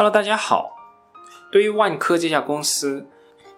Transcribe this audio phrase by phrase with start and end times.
[0.00, 0.78] Hello，大家好。
[1.52, 3.06] 对于万科这家公司，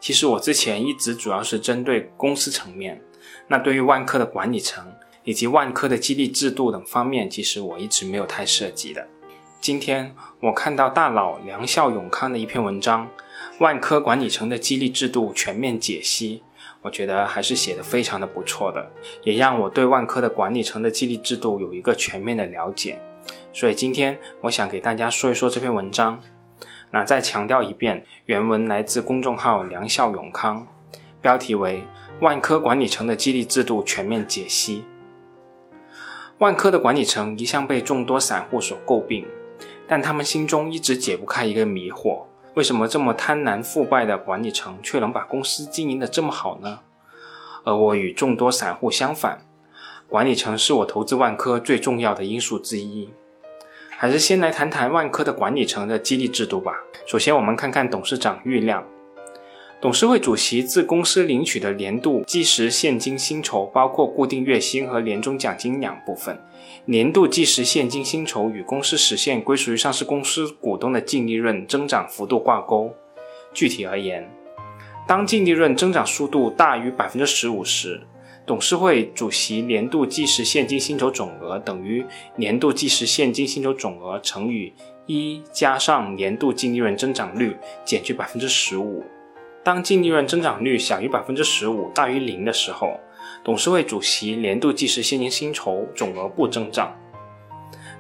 [0.01, 3.01] 其实我之前一直主要是针对公司层面。
[3.47, 4.93] 那对于万科的管理层
[5.23, 9.07] 以及万科的激励制度等方面，其实我一直没有太涉及的。
[9.61, 13.07] 今天我看到大佬梁孝永康的一篇文章，
[13.61, 16.43] 《万科管理层的激励制度全面解析》，
[16.81, 18.91] 我觉得还是写的非常的不错的，
[19.23, 23.01] 也让我对万科的管理层的激励制度有一个全面的了解。
[23.53, 26.21] 所以今天我想给大家说一说这篇文章。
[26.93, 30.67] 那再强调一遍，原文来自公众号梁孝永康，
[31.23, 31.83] 标题为
[32.23, 34.81] 《万科管理层的激励制度全面解析》。
[36.39, 39.27] 万科的管理层一向被众多散户所诟病，
[39.89, 42.25] 但他们心中一直解不开一个迷惑：
[42.55, 46.81] 为什么这么贪婪腐败的管理层却能把公司经营得这么好呢？
[47.65, 49.47] 而我与众多散户相反，
[50.09, 53.09] 管理层是我投资万科最重要的因素之一。
[54.03, 56.73] 还是先来谈谈万科的管理层的激励制度吧。
[57.07, 58.85] 首先，我们看看董事长郁亮。
[59.81, 66.37] 董事会主席自公司领取的年度计时现金薪酬包括固定月薪和年终奖金两部分。
[66.87, 72.93] 年度计时现金薪酬与公司实现归属于上市公司股东的净利润增长幅度挂钩。
[73.55, 74.29] 具体而言，
[75.07, 78.01] 当净利润增长速度大于百分之十五时，
[78.45, 82.05] 董事会主席年度计时现金薪酬总额等于
[82.37, 84.73] 年度计时现金薪酬总额乘以
[85.07, 89.05] 一加上年度净利润增长率减去百分之十五。
[89.63, 92.99] 当净利润增长率小于百分之十五，大于零的时候，
[93.45, 96.99] 董事会主席年度计时现金薪酬总额不增长。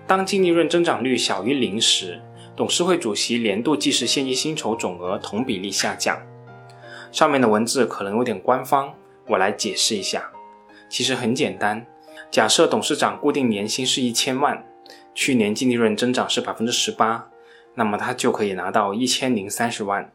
[0.08, 2.20] 当净利润增长率小于零时，
[2.56, 6.20] 董事会主席年度计时现金薪酬总额同比例下降。
[7.12, 8.92] 上面的文字可能有点官方。
[9.28, 10.31] 我来解释一下，
[10.92, 11.86] 其实很简单。
[12.30, 14.62] 假设董事长固定年薪是一千万，
[15.14, 17.30] 去年净利润增长是百分之十八，
[17.76, 20.12] 那么他就可以拿到一千零三十万，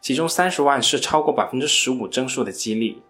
[0.00, 3.02] 其中三十万是超过百分之十五增速的激励。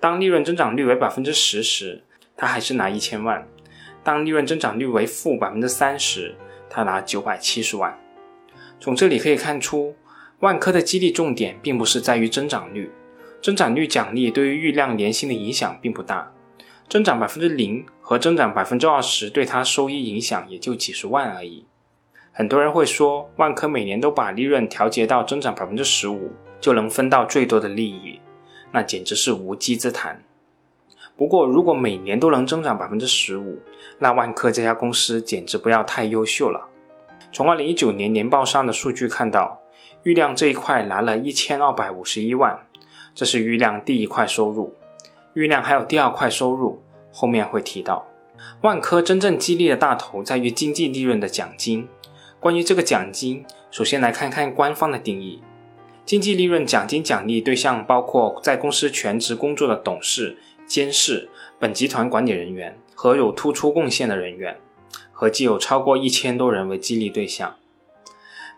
[0.00, 2.02] 当利润增长率为百分之十时，
[2.36, 3.44] 他还是拿一千万；
[4.02, 6.34] 当利润增长率为负百分之三十，
[6.68, 7.96] 他拿九百七十万。
[8.80, 9.94] 从这里可以看出，
[10.40, 12.90] 万科的激励重点并不是在于增长率。
[13.40, 16.32] 增长率奖励对于郁亮年薪的影响并不大，
[16.88, 21.66] 增长百分之零和增长百分之二十对它收益影响也就几十万而已。
[22.32, 28.20] 很多人会说，万科每年都把利润调节到增长百分之十五，就能分到最多的利益，
[28.72, 30.22] 那简直是无稽之谈。
[31.16, 33.58] 不过，如果每年都能增长百分之十五，
[33.98, 36.68] 那万科这家公司简直不要太优秀了。
[37.32, 39.60] 从二零一九年年报上的数据看到，
[40.02, 42.66] 郁亮这一块拿了一千二百五十一万。
[43.14, 44.74] 这是郁亮第一块收入，
[45.36, 46.80] 郁亮还有第二块收入，
[47.12, 48.06] 后面会提到。
[48.62, 51.86] 万科真正激励的大头在于经济利润的奖金。
[52.40, 55.42] 关于这个奖金，首先来看看官方的定义：
[56.06, 64.56] 经济利润奖金奖励对象包括在公司全职工作的董事、监事、本集团管理人员和有突出贡献的人员，
[65.12, 67.56] 合计有超过一千多人为激励对象。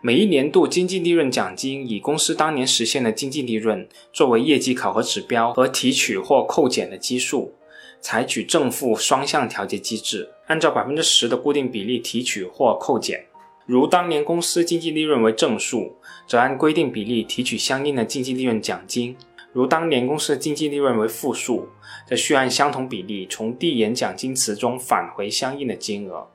[0.01, 7.53] 每一年度经济利润奖金以公司当年实现的经济利润作为业绩考核指标和提取或扣减的基数，
[7.99, 13.25] 采取正负双向调节机制，按照百分之十的固定比例提取或扣减。
[13.65, 19.13] 如当年公司经济利润为正数，则按规定比例提取相应的经济利润奖金；
[19.51, 21.67] 如当年公司的经济利润为负数，
[22.07, 26.25] 则需按相同比例从递延奖金池中返回相应的金额。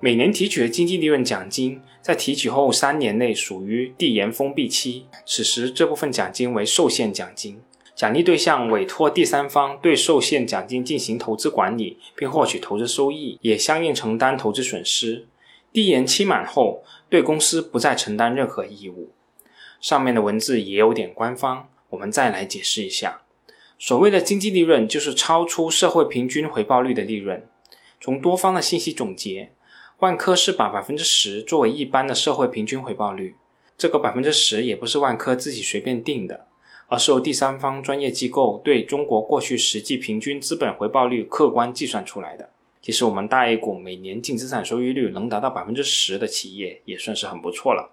[0.00, 7.60] 每年提取的经济利润奖金，在提取后三年内属于递延封闭期，此时这部分奖金为受限奖金，
[7.96, 15.26] 奖励对象委托第三方对受限奖金进行投资管理，并获取投资收益，也相应承担投资损失。
[15.72, 19.10] 递延期满后，对公司不再承担任何义务。
[19.80, 23.22] 上面的文字也有点官方，我们再来解释一下。
[23.76, 27.44] 所谓的经济利润，就是超出社会平均回报率的利润。
[28.00, 29.50] 从多方的信息总结。
[29.98, 33.34] 万科是把百分之十作为一般的社会平均回报率，
[33.76, 36.46] 这个百分之十也不是万科自己随便定的，
[36.86, 42.50] 而是由第三方专业机构对中国过去实际平均资本回报率客观计算出来的。
[42.80, 47.90] 其实我们大 A 股每年净资产收益率能达到百分之十的企业也算是很不错了。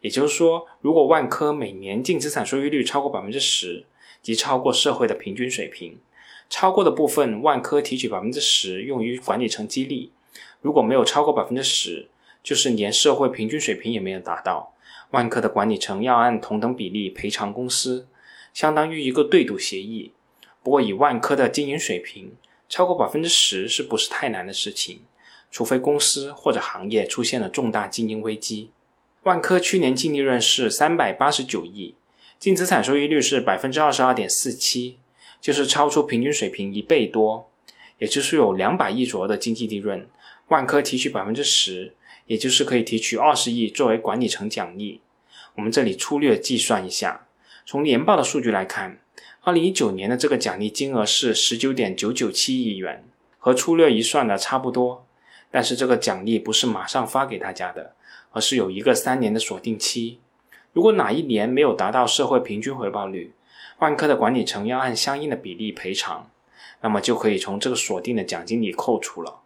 [0.00, 3.84] 也就是说，如果万科每年净资产收益率超过百分之十，
[4.22, 5.98] 即超过社会的平均水平，
[6.48, 10.12] 超过的部分万科提取百分之十用于管理层激励。
[10.60, 12.08] 如果没有超过百分之十，
[12.42, 14.74] 就是连社会平均水平也没有达到。
[15.10, 18.06] 万科的管理层要按同等比例赔偿公司，
[18.52, 20.12] 相当于一个对赌协议。
[20.62, 22.32] 不过以万科的经营水平，
[22.68, 25.00] 超过百分之十是不是太难的事情？
[25.50, 28.70] 除非公司或者行业出现了重大经营危机。
[29.22, 31.94] 万科去年净利润是三百八十九亿，
[32.38, 34.98] 净资产收益率是百分之二十二点四七，
[35.40, 37.48] 就是超出平均水平一倍多。
[37.98, 40.08] 也就是有两百亿左右的经济利润，
[40.48, 41.94] 万科提取百分之十，
[42.26, 45.00] 也就是可以提取二十亿作为管理层奖励。
[45.56, 47.26] 我们这里粗略计算一下，
[47.66, 48.98] 从年报的数据来看，
[49.42, 53.04] 二零一九年的这个奖励金额是十九点九九七亿元，
[53.38, 55.06] 和粗略一算的差不多。
[55.50, 57.94] 但是这个奖励不是马上发给大家的，
[58.32, 60.20] 而是有一个三年的锁定期。
[60.72, 63.32] 如果哪一年没有达到社会平均回报率，
[63.78, 66.30] 万科的管理层要按相应的比例赔偿。
[66.80, 69.40] 那么就可以从这个锁定的奖金里扣除了。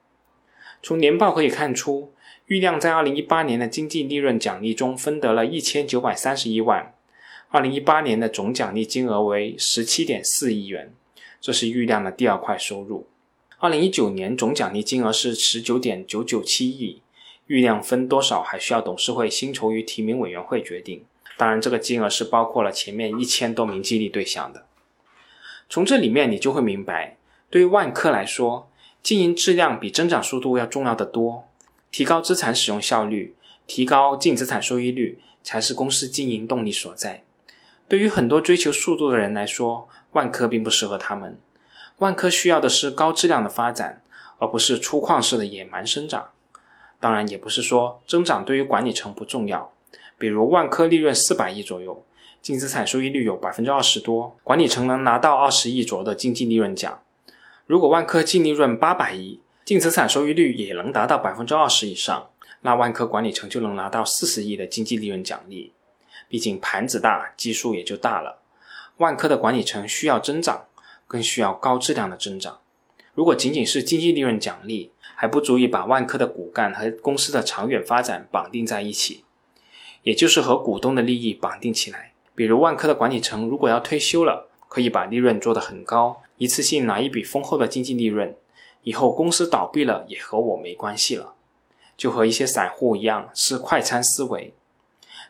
[0.83, 2.13] 从年报可以看出，
[2.47, 6.93] 郁亮在二零一八年的经济利润奖励中分得了一千九百三十一万，
[7.51, 10.93] 二零一八年的总奖励金额为十七点四亿元，
[11.41, 13.07] 这是郁亮的第二块收入。
[13.59, 17.01] 二零一九年总奖励金额是十九点九九七亿，
[17.47, 21.05] 郁亮分多少还需要董事会薪酬与提名委员会决定。
[21.37, 24.67] 当然，这个金额是包括了前面一千多名激励对象的。
[25.69, 27.17] 从这里面你就会明白。
[27.49, 28.69] 对于万科来说，
[29.03, 31.49] 经营质量比增长速度要重要的多。
[31.91, 33.35] 提高资产使用效率，
[33.67, 37.25] 提高净资产收益率，才是公司经营动力所在。
[37.89, 41.39] 对于很多追求速度的人来说，万科并不适合他们。
[41.99, 44.03] 万科需要的是高质量的发展，
[44.39, 46.31] 而不是粗犷式的野蛮生长。
[46.99, 49.73] 当然，也不是说增长对于管理层不重要。
[50.17, 52.05] 比如万科利润四百亿左右，
[52.41, 57.03] 净资产收益率有百分之二十多，管理层能拿到二十亿左右的经济利润奖。
[57.73, 62.29] 如果万科净利润八百亿，净资产收益率也能达到百分之二十以上，
[62.61, 65.73] 那万科管理层就能拿到四十亿的经济利润奖励。
[66.29, 68.43] 毕竟盘子大，基数也就大了。
[68.99, 70.67] 万科的管理层需要增长，
[71.07, 72.59] 更需要高质量的增长。
[73.15, 79.25] 如果仅仅是经济利润奖励，还不足以把万科的骨干和公司的长远发展绑定在一起，
[80.03, 82.13] 也就是和股东的利益绑定起来。
[82.35, 86.21] 比如万科的管理层如果要退休了，可以把利润做得很高。
[86.43, 88.35] 一次性拿一笔丰厚的经济利润，
[88.83, 91.35] 以后公司倒闭了也和我没关系了，
[91.97, 94.53] 就和一些散户一样是快餐思维。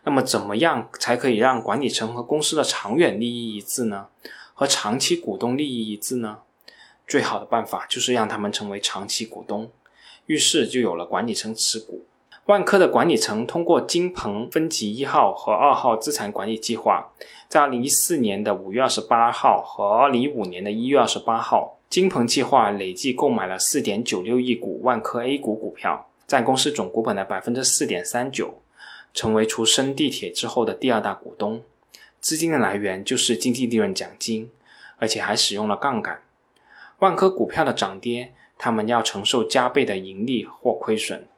[0.04, 4.08] 那么怎么样才可以让管理层和公司的长远利益一致呢？
[4.54, 6.38] 和长期股东利益一致呢？
[7.06, 9.70] 最好的办法就是让他们成为长期股东，
[10.24, 12.06] 于是就有了管理层持股。
[12.46, 17.12] 万科的管理层通过金鹏分级一号和二号资产管理计划，
[17.48, 28.60] 在二零一四年的五月二十八号和二零一五年的一月二十八号，金鹏计划累计购买了四点九六亿股万科 A 股股票，占公司总股本的百分之四点三九，
[29.14, 31.62] 成为除深地铁之后的第二大股东。
[32.20, 34.50] 资金的来源就是经济利润奖金，
[34.98, 36.22] 而且还使用了杠杆。
[36.98, 41.28] 万科股票的涨跌，他们要承受加倍的盈利或亏损。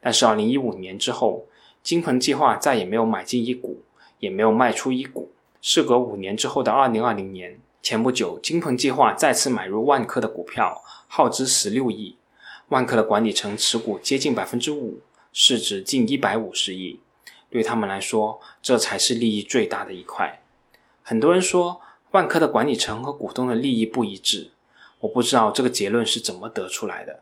[0.00, 1.46] 但是，二零一五年之后，
[1.82, 3.82] 金鹏计划再也没有买进一股，
[4.18, 5.30] 也没有卖出一股。
[5.60, 12.16] 事隔五年之后的二零二零年，前不久，金鹏计划再次买入万科的股票，耗资十六亿，
[12.68, 15.00] 万科的管理层持股接近百分之五，
[15.32, 17.00] 市值近一百五十亿。
[17.50, 20.42] 对他们来说，这才是利益最大的一块。
[21.02, 21.80] 很多人说，
[22.12, 24.52] 万科的管理层和股东的利益不一致，
[25.00, 27.20] 我不知道这个结论是怎么得出来的。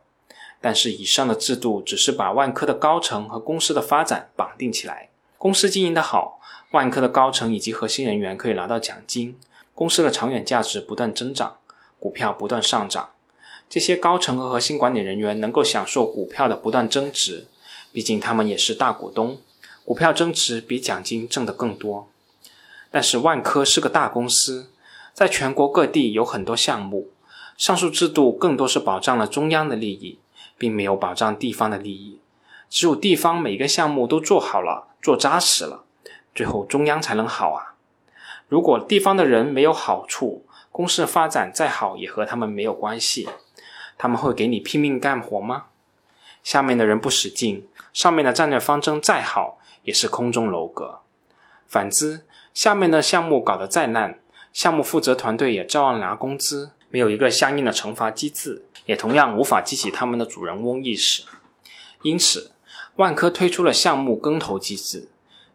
[0.61, 5.09] 但是以上的制度只是把万科的高层和公司的发展绑定起来。
[5.37, 6.41] 公司经营的好，
[6.73, 9.39] 万科的高层以及核心人员可以拿到奖金，
[9.75, 11.59] 公司的长远价值不断增长，
[12.01, 13.11] 股票不断上涨。
[13.71, 17.47] 这些高层和核心管理人员能够享受股票的不断增值，
[17.93, 19.39] 毕竟他们也是大股东，
[19.85, 22.09] 股票增值比奖金挣得更多。
[22.91, 24.71] 但是万科是个大公司，
[25.13, 27.11] 在全国各地有很多项目，
[27.57, 30.19] 上述制度更多是保障了中央的利益。
[30.59, 32.21] 并没有保障地方的利益，
[32.69, 35.85] 只有地方每个项目都做好了、做扎实了，
[36.35, 37.77] 最后中央才能好啊。
[38.49, 43.29] 如果地方的人没有好处，公司发展再好也和他们没有关系。
[43.97, 45.67] 他们会给你拼命干活吗？
[46.45, 51.01] 下面的人不使劲，上面的战略方针再好也是空中楼阁。
[51.67, 52.25] 反之，
[52.55, 54.21] 下面的项目搞得再烂，
[54.53, 58.65] 项目负责团队也照样拿工资，没有一个相应的惩罚机制。
[58.87, 61.23] 也同样无法激起他们的主人翁意识，
[62.01, 62.53] 因此，
[62.97, 65.09] 万科推出了项目跟投机制，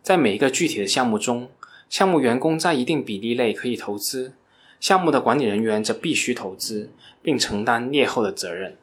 [0.03, 1.49] 在每一个具体的项目中，
[1.89, 4.35] 项目员工在一定比例内可以投资，
[4.79, 6.91] 项目的管理人员则必须投资，
[7.23, 8.77] 并承担劣后的责任。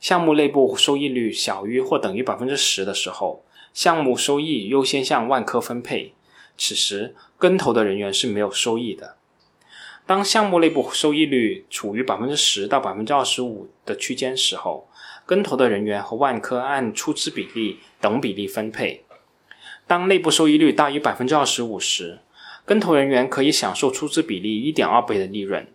[0.00, 6.12] 项目内部收益率小于或等于百分之十的时候，项目收益优先向万科分配，
[6.58, 9.14] 此时跟投的人员是没有收益的。
[10.06, 14.88] 当项目内部收益率处于百分之十到百分之二十五的区间时候，
[15.26, 19.02] 跟投的人员和万科按出资比例等比例分配。
[19.84, 22.20] 当内部收益率大于百分之二十五时，
[22.64, 25.66] 跟投人员可以享受出资比例一点二倍的利润。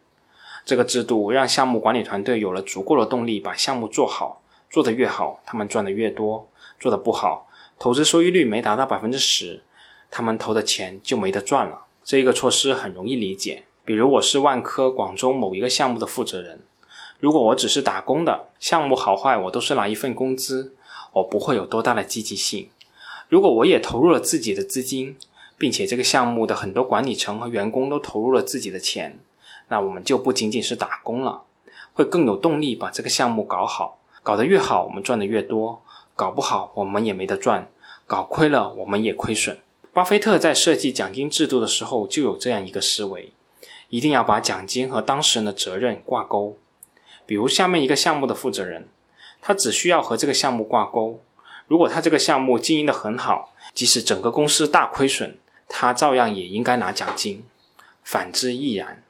[0.63, 6.47] 这个制度让项目管理团队有了足够的动力把项目做好，做得越好，他们赚得越多；
[6.79, 9.61] 做得不好，投资收益率没达到百分之十，
[10.09, 11.87] 他们投的钱就没得赚了。
[12.03, 16.61] 这个措施很容易理解，比如我是万科广州某一个项目的负责人，
[17.19, 20.73] 如果我只是打工的，项目好坏我都是拿一份工资，
[21.11, 22.69] 我不会有多大的积极性。
[23.27, 25.17] 如果我也投入了自己的资金，
[25.57, 29.19] 并且这个项目的很多管理层和员工都投入了自己的钱，
[29.67, 31.41] 那我们就不仅仅是打工了，
[31.91, 33.99] 会更有动力把这个项目搞好。
[34.23, 35.81] 搞得越好，我们赚的越多；
[36.15, 37.69] 搞不好，我们也没得赚，
[38.07, 39.59] 搞亏了，我们也亏损。
[39.91, 43.33] 巴菲特在设计奖金制度的时候就有这样一个思维：
[43.91, 46.57] 一定要把奖金和当事人的责任挂钩。
[47.25, 48.87] 比如下面一个项目的负责人，
[49.41, 51.21] 他只需要和这个项目挂钩。
[51.67, 55.37] 如果他这个项目经营的很好，即使整个公司大亏损，
[55.69, 57.45] 他照样也应该拿奖金。
[58.03, 59.03] 反之亦然，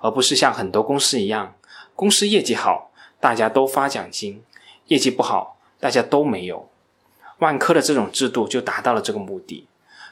[0.00, 1.54] 而不是像很多公司一样，
[1.96, 4.40] 公司业绩好，大家都发奖金；
[4.88, 6.68] 业绩不好，大家都没有。
[7.38, 9.66] 万科的这种制度就达到了这个目的。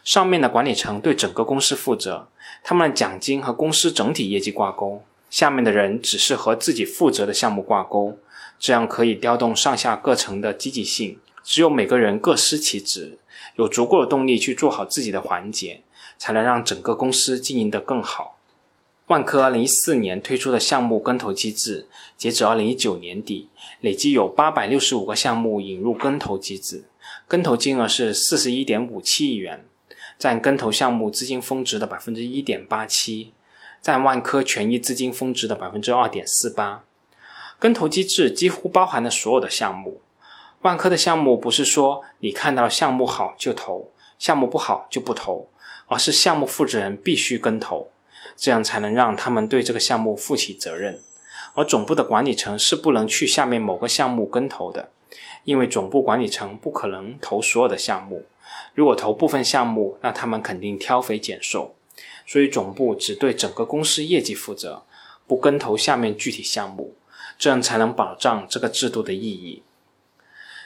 [0.05, 2.29] 上面的管理层对整个公司负责，
[2.65, 8.19] 他们的奖金和公司整体业绩挂钩；下面的人只是和自己负责的项目挂钩，
[8.59, 11.19] 这样可以调动上下各层的积极性。
[11.45, 13.19] 只有每个人各司其职，
[13.57, 15.83] 有足够的动力去做好自己的环节，
[16.17, 18.39] 才能让整个公司经营得更好。
[19.09, 23.49] 万科2014年推出的项目跟投机制，截止2019年底，
[23.81, 26.85] 累计有865个项目引入跟投机制，
[27.27, 29.65] 跟投金额是41.57亿元。
[30.19, 33.33] 占跟投项目资金峰值的百分之一点八七，
[33.81, 36.85] 占万科权益资金峰值的百分之二点四八。
[37.59, 40.01] 跟投机制几乎包含了所有的项目。
[40.63, 45.49] 万科的项目不是说你看到项目好就投，项目不好就不投，
[45.87, 47.91] 而是项目负责人必须跟投，
[48.37, 51.01] 这样才能让他们对这个项目负起责任。
[51.55, 54.89] 而总部的管理层是不能去下面某个项目跟投的，
[55.45, 58.25] 因为总部管理层不可能投所有的项目。
[58.75, 61.75] 如果投部分项目，那他们肯定挑肥拣瘦，
[62.27, 64.85] 所以总部只对整个公司业绩负责，
[65.27, 66.95] 不跟投下面具体项目，
[67.39, 69.63] 这样才能保障这个制度的意义。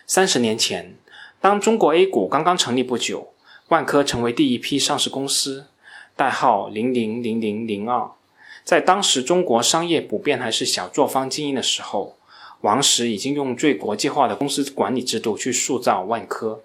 [0.07, 0.97] 三十年前，
[1.41, 3.33] 当中国 A 股刚刚成立不久，
[3.69, 5.67] 万科成为第一批上市公司，
[6.15, 8.13] 代号零零零零零二。
[8.63, 12.17] 在当时中国商业普遍还是小作坊经营的时候，
[12.61, 16.63] 王石已经用最国际化的公司管理制度去塑造万科。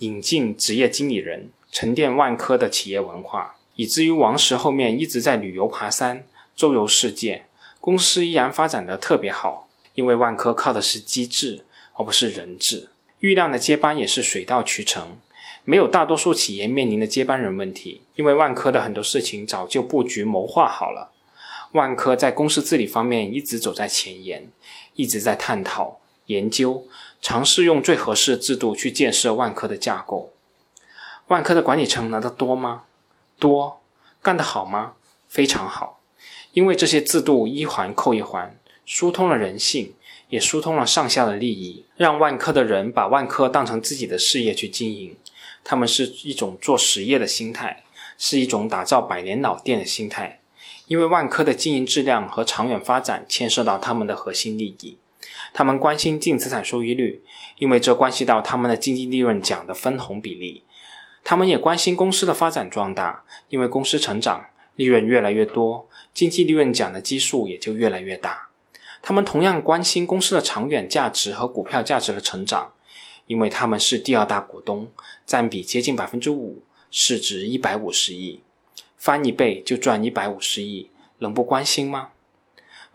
[0.00, 6.26] 引进职业经理人，沉淀万科的企业文化，以至于王石后面一直在旅游爬山，
[6.56, 7.44] 周游世界，
[7.80, 9.68] 公司依然发展的特别好。
[9.94, 11.64] 因为万科靠的是机制，
[11.94, 12.88] 而不是人治。
[13.18, 15.18] 郁亮的接班也是水到渠成，
[15.64, 18.00] 没有大多数企业面临的接班人问题。
[18.14, 21.12] 因为万科的很多事情早就布局谋划好了。
[21.72, 24.48] 万科在公司治理方面一直走在前沿，
[24.94, 26.86] 一直在探讨研究。
[27.20, 30.32] 尝试用最合适的制度去建设万科的架构。
[31.28, 32.82] 万科的管理层拿得多吗？
[33.38, 33.80] 多。
[34.22, 34.94] 干得好吗？
[35.28, 36.00] 非常好。
[36.52, 39.94] 因为这些制度一环扣一环，疏通了人性，
[40.28, 45.16] 也疏通了上下的利益，让万科的人把万科当成自己的事业去经营。
[45.62, 47.84] 他们是一种做实业的心态，
[48.18, 50.40] 是一种打造百年老店的心态。
[50.86, 54.98] 因为万科的经营质量和长远发展牵涉到他们的核心利益。
[55.52, 57.22] 他们关心净资产收益率，
[57.58, 60.64] 因为这关系到他们的经济利润奖的分红比例。
[61.22, 68.48] 他们也关心公司的发展壮大，因为公司成长，利润越来越多，经济利润奖的基数也就越来越大。
[69.02, 72.72] 他们同样关心公司的长远价值和股票价值的成长，
[73.26, 74.90] 因为他们是第二大股东，
[75.26, 78.40] 占比接近百分之五，市值一百五十亿，
[78.96, 82.10] 翻一倍就赚一百五十亿，能不关心吗？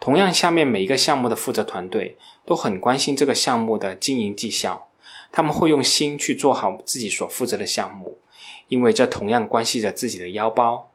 [0.05, 4.87] 同样，下面每一个项目的负责团队都很关心这个项目的经营绩效，
[5.31, 8.19] 他们会用心去做好自己所负责的项目，
[8.67, 10.91] 因为这同样关系着自己的腰包。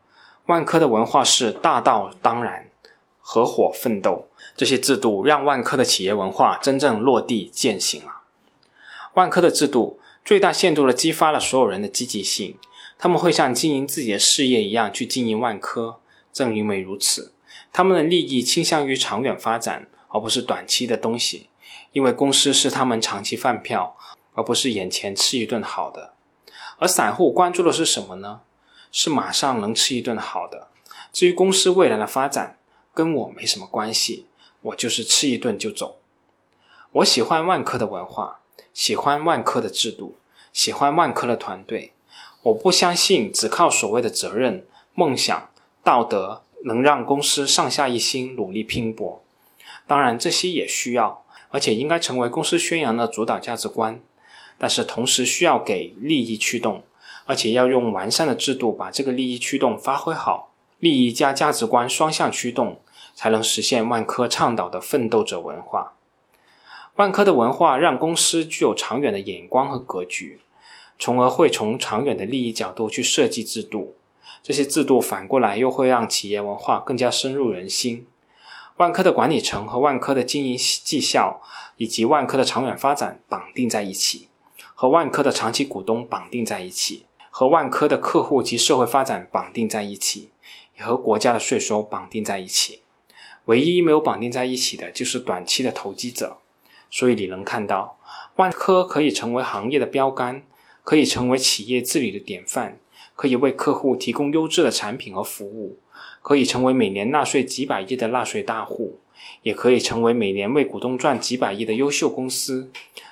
[0.46, 2.68] 万科的文化是大道当然，
[3.18, 8.20] 合伙奋斗，这些制度让万科的企业文化真正落地践行了。
[9.14, 12.56] 万科的制度最大限度地激发了所有人的积极性，
[12.96, 15.98] 他们会像经营自己的事业一样去经营万科。
[16.32, 17.32] 正因为如此。
[17.72, 21.48] 他们的利益倾向于长远发展，而不是短期的东西，
[21.92, 23.96] 因为公司是他们长期饭票，
[24.34, 26.14] 而不是眼前吃一顿好的。
[26.78, 28.40] 而散户关注的是什么呢？
[28.90, 30.68] 是马上能吃一顿好的。
[31.12, 32.58] 至于公司未来的发展，
[32.92, 34.26] 跟我没什么关系，
[34.62, 35.98] 我就是吃一顿就走。
[36.92, 38.40] 我喜欢万科的文化，
[38.74, 40.16] 喜欢万科的制度，
[40.52, 41.92] 喜欢万科的团队。
[42.42, 45.50] 我不相信只靠所谓的责任、梦想、
[45.84, 49.22] 道德能让公司上下一心努力拼搏。
[49.86, 54.00] 当然，这些也需要，而且应该成为公司宣扬的主导价值观。
[54.58, 56.82] 但是同时需要给利益驱动，
[57.24, 60.52] 而且要用完善的制度把这个利益驱动发挥好。
[60.78, 62.80] 利益加价值观双向驱动，
[63.14, 65.94] 才能实现万科倡导的奋斗者文化。
[66.96, 70.40] 万科的文化让公司具有长远的眼光和格局。
[70.98, 73.94] 从而会从长远的利益角度去设计制度，
[74.42, 78.06] 这些制度反过来又会让企业文化更加深入人心。
[78.76, 81.42] 万科的管理层和万科的经营绩效，
[81.76, 84.28] 以及万科的长远发展绑定在一起，
[84.74, 90.30] 和万科的长期股东绑定在一起，和万科的客户及社会发展绑定在一起，
[90.78, 92.82] 也和国家的税收绑定在一起。
[93.44, 96.38] 唯一没有绑定在一起的就是短期的投机者。
[96.90, 97.98] 所以你能看到，
[98.36, 100.42] 万科可以成为行业的标杆。
[100.82, 102.78] 可以成为企业治理的典范，
[103.20, 105.76] 可以为客户提供优质的产品和服务，
[106.22, 108.98] 可以成为每年纳税几百亿的纳税大户，
[109.42, 112.70] 也可以成为每年为股东赚几百亿的优秀公司，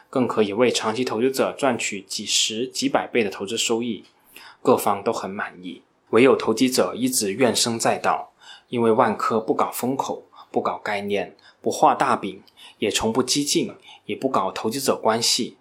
[0.08, 4.02] 更可以为长期投资者赚取几十几百倍的投资收益，
[4.62, 5.82] 各方都很满意。
[6.08, 8.32] 唯有投机者一直怨声载道，
[8.70, 12.42] 因为万科不搞风口，不搞概念，不画大饼，
[12.78, 13.74] 也从不激进，
[14.06, 15.57] 也不搞投机者关系。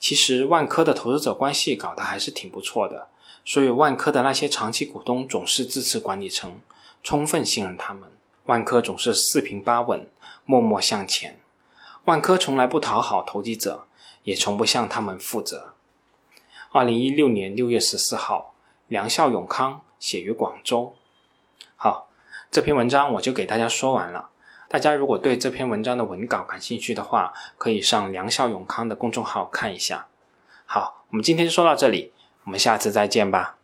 [0.00, 3.08] 其实万科的投资者关系搞得还是挺不错的，
[3.44, 6.60] 所以万科的那些长期股东总是支持管理层，
[7.02, 8.08] 充分信任他们。
[8.44, 10.08] 万科总是四平八稳，
[10.44, 11.40] 默默向前。
[12.04, 13.86] 万科从来不讨好投机者，
[14.22, 15.74] 也从不向他们负责。
[16.70, 18.54] 二零一六年六月十四号，
[18.86, 20.94] 梁孝永康写于广州。
[21.76, 22.08] 好，
[22.50, 24.30] 这篇文章我就给大家说完了。
[24.68, 30.06] 大家如果对这篇文章的文稿感兴趣的话，可以上梁孝永康的公众号看一下。
[30.66, 32.12] 好，我们今天就说到这里，
[32.44, 33.57] 我们下次再见吧。